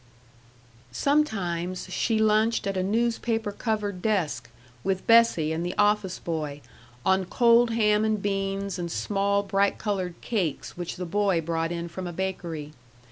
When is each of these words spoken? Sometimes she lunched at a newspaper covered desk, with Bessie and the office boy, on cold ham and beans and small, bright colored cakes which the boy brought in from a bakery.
Sometimes 0.91 1.87
she 1.93 2.17
lunched 2.17 2.65
at 2.65 2.75
a 2.75 2.81
newspaper 2.81 3.51
covered 3.51 4.01
desk, 4.01 4.49
with 4.83 5.05
Bessie 5.05 5.53
and 5.53 5.63
the 5.63 5.75
office 5.77 6.17
boy, 6.17 6.61
on 7.05 7.25
cold 7.25 7.69
ham 7.69 8.03
and 8.03 8.19
beans 8.19 8.79
and 8.79 8.91
small, 8.91 9.43
bright 9.43 9.77
colored 9.77 10.19
cakes 10.21 10.75
which 10.75 10.95
the 10.95 11.05
boy 11.05 11.39
brought 11.39 11.71
in 11.71 11.87
from 11.87 12.07
a 12.07 12.13
bakery. 12.13 12.71